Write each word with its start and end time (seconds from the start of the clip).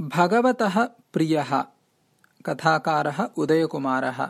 भगवतः 0.00 0.84
प्रियः 0.84 1.64
कथाकारः 2.46 3.22
उदयकुमारः। 3.36 4.26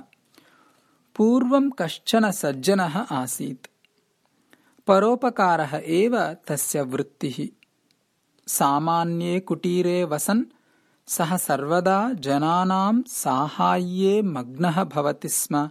पूर्वं 1.17 1.71
कश्चन 1.71 2.31
सज्जनः 2.31 2.99
आसीत्। 2.99 3.67
परोपकारः 4.87 5.77
एव 5.85 6.33
तस्य 6.33 6.83
वृत्तिः। 6.83 7.49
सामान्ये 8.49 9.41
कुटीरे 9.41 10.05
वसन् 10.05 10.45
सः 11.07 11.37
सर्वदा 11.37 12.13
जनानां 12.13 13.03
साहाय्ये 13.09 14.23
मग्नः 14.23 14.85
भवति 14.85 15.29
स्म। 15.29 15.71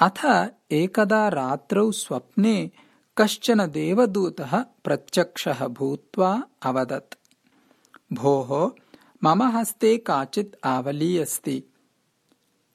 अथ 0.00 0.50
एकदा 0.70 1.28
रात्रौ 1.28 1.92
स्वप्ने 1.92 2.70
कश्चन 3.18 3.66
देवदूतः 3.66 4.64
प्रत्यक्षः 4.84 5.66
भूत्वा 5.66 6.42
अवदत् 6.62 7.25
भोः 8.12 8.70
मम 9.24 9.42
हस्ते 9.42 9.98
काचित् 9.98 10.54
आवली 10.64 11.18
अस्ति। 11.18 11.64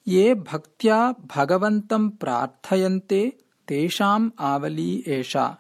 ये 0.08 0.36
भक्त्या 0.36 1.16
भगवन्तं 1.36 2.10
प्रार्थयन्ते 2.10 3.38
तेषाम् 3.68 4.32
आवली 4.40 5.04
एषा। 5.08 5.58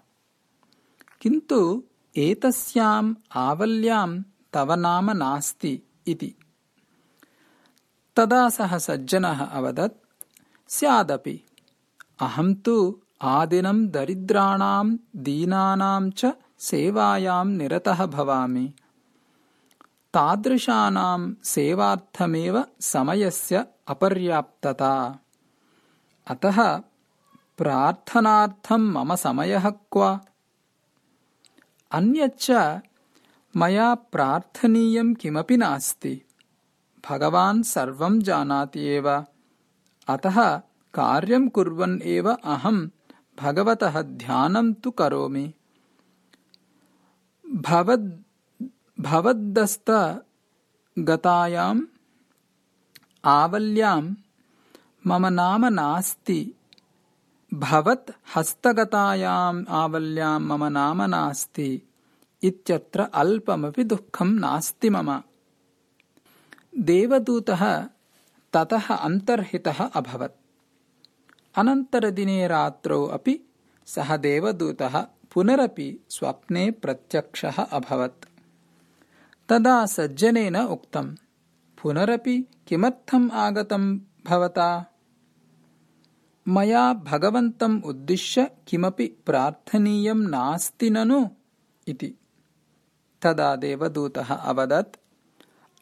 किन्तु 1.21 1.83
एतस्याम् 2.17 3.15
आवल्याम् 3.31 4.23
तव 4.53 4.73
नाम 4.73 5.11
नास्ति 5.11 5.81
इति। 6.07 6.35
तदा 8.15 8.49
सः 8.49 8.77
सज्जनः 8.77 9.45
अवदत् 9.45 10.23
स्यादपि। 10.71 11.45
अहं 12.19 12.53
तु 12.53 13.01
आदिनं 13.21 13.87
दरिद्राणां 13.87 14.97
दीनानां 15.15 16.11
च 16.11 16.25
सेवायां 16.59 17.45
निरतः 17.45 18.05
भवामि 18.05 18.73
तादृशानां 20.13 21.33
सेवार्थमेव 21.43 22.65
समयस्य 22.79 23.65
अपर्याप्तता। 23.87 25.19
अतः 26.27 26.77
प्रार्थनार्थं 27.57 28.81
मम 28.81 29.15
समयः 29.15 29.69
क्व? 29.69 30.19
अन्यच्च 31.91 32.51
मया 33.57 33.95
प्रार्थनीयं 33.95 35.13
किमपि 35.13 35.57
नास्ति। 35.57 36.21
भगवान् 37.09 37.63
सर्वं 37.63 38.19
जानाति 38.19 38.79
एव। 38.79 39.25
अतः 40.07 40.57
कार्यं 40.93 41.49
कुर्वन् 41.49 42.01
एव 42.01 42.31
अहं 42.31 42.87
भगवतः 43.39 44.01
ध्यानं 44.01 44.73
तु 44.73 44.91
करोमि 44.91 45.53
भवद्दस्तगतायाम् 49.01 51.81
आवल्यां 53.25 54.13
मम 55.07 55.27
नाम 55.27 55.65
नास्ति। 55.65 56.53
भवत् 57.53 58.11
हस्तगतायाम् 58.35 59.65
आवल्यां 59.69 60.39
मम 60.39 60.65
नाम 60.65 61.01
नास्ति। 61.01 61.81
इत्यत्र 62.43 63.01
अल्पमपि 63.01 63.83
दुःखं 63.83 64.25
नास्ति 64.25 64.89
मम। 64.89 65.21
देवदूतः 66.79 67.87
ततः 68.53 68.95
अन्तर्हितः 68.95 69.73
अभवत्। 69.73 70.41
अनन्तरदिने 71.55 72.47
रात्रौ 72.47 73.05
अपि 73.05 73.39
सः 73.85 74.17
देवदूतः 74.17 75.05
पुनरपि 75.33 76.05
स्वप्ने 76.09 76.71
प्रत्यक्षः 76.71 77.51
अभवत् 77.51 78.30
तदा 79.51 79.85
सज्जनेन 79.85 80.55
उक्तम्। 80.55 81.15
पुनरपि 81.81 82.47
किमर्थम् 82.67 83.31
आगतम् 83.31 83.99
भवता? 84.27 84.85
मया 86.47 86.93
भगवन्तम् 86.93 87.81
उद्दिश्य 87.81 88.51
किमपि 88.67 89.07
प्रार्थनीयम् 89.25 90.27
नास्ति 90.27 90.89
ननु? 90.89 91.29
इति। 91.87 92.15
तदा 93.21 93.55
देवदूतः 93.55 94.33
अवदत् 94.35 94.97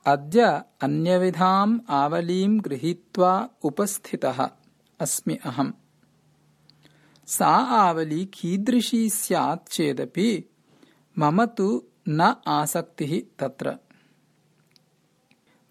अद्य 0.05 0.63
अन्यविधाम् 0.81 1.79
आवलीं 1.89 2.59
गृहीत्वा 2.61 3.49
उपस्थितः 3.63 4.49
अस्मि 4.99 5.35
अहम्। 5.35 5.71
सा 7.27 7.49
आवली 7.55 8.25
कीदृशी 8.25 9.09
स्यात् 9.09 9.69
चेदपि 9.69 10.49
मम 11.17 11.45
तु 11.45 11.83
न 12.09 12.35
आसक्तिः 12.47 13.21
तत्र। 13.39 13.77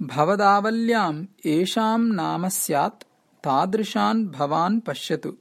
भवदावल्याम् 0.02 1.26
येषाम् 1.46 2.12
नाम 2.12 2.48
स्यात् 2.48 3.04
तादृशान् 3.44 4.28
भवान् 4.28 4.80
पश्यतु। 4.80 5.36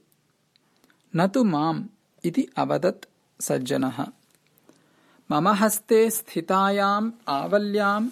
न 1.16 1.26
तु 1.28 1.44
माम् 1.44 1.84
इति 2.24 2.48
अवदत् 2.56 3.04
सज्जनः। 3.42 4.06
मम 5.30 5.48
हस्ते 5.48 6.10
स्थितायाम् 6.10 7.12
आवल्याम् 7.28 8.10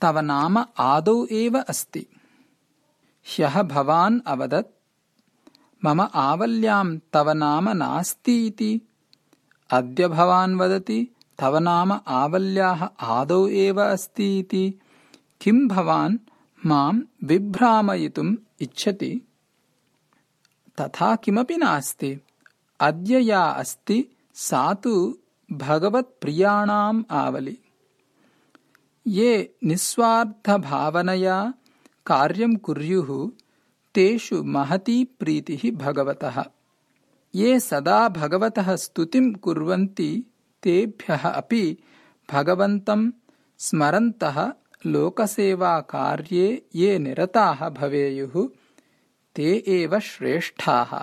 तव 0.00 0.18
नाम 0.18 0.64
आदौ 0.78 1.26
एव 1.26 1.58
अस्ति। 1.58 2.06
ह्यः 3.26 3.62
भवान् 3.62 4.20
अवदत् 4.26 4.76
मम 5.84 6.00
आवल्याम् 6.14 6.98
तव 7.12 7.30
नाम 7.30 7.68
नास्ति 7.68 8.46
इति। 8.46 8.80
अद्य 9.70 10.08
भवान् 10.08 10.56
वदति 10.56 11.15
तव 11.38 11.58
नाम 11.58 12.00
आवल्याः 12.06 12.88
आदौ 13.00 13.48
एव 13.48 13.82
अस्ति 13.82 14.38
इति। 14.38 14.74
किम् 15.40 15.68
भवान् 15.68 16.18
माम् 16.66 17.02
विभ्रामयितुम् 17.24 18.36
इच्छति? 18.60 19.20
तथा 20.80 21.16
किमपि 21.16 21.56
नास्ति। 21.56 22.20
अद्य 22.80 23.18
या 23.18 23.44
अस्ति 23.44 24.06
सा 24.34 24.74
तु 24.74 25.18
भगवत्प्रियाणाम् 25.52 27.04
आवलि। 27.10 27.58
ये 29.06 29.54
निःस्वार्थभावनया 29.64 31.54
कार्यम् 32.06 32.56
कुर्युः 32.56 33.30
तेषु 33.94 34.44
महती 34.44 35.04
प्रीतिः 35.04 35.76
भगवतः। 35.76 36.44
ये 37.34 37.60
सदा 37.60 38.08
भगवतः 38.08 38.76
स्तुतिम् 38.76 39.34
कुर्वन्ति 39.34 40.24
तेभ्यः 40.62 41.28
अपि 41.28 41.78
भगवन्तम् 42.32 43.12
स्मरन्तः 43.58 44.52
लोकसेवाकार्ये 44.86 46.66
ये 46.74 46.98
निरताः 46.98 47.68
भवेयुः 47.68 48.48
ते 49.34 49.64
एव 49.68 50.00
श्रेष्ठाः। 50.00 50.98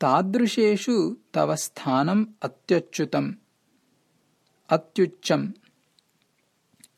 तादृशेषु 0.00 1.16
तव 1.34 1.56
स्थानम् 1.56 2.26
अत्युच्युतम्। 2.42 3.32
अत्युच्चम्। 4.68 5.52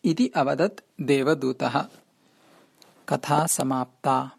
इति 0.05 0.29
अवदत् 0.29 1.03
देवदूतः। 1.03 1.87
कथा 3.09 3.47
समाप्ता 3.47 4.36